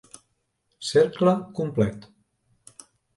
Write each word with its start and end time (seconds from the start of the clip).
Cercle 0.89 1.33
complet 1.53 1.99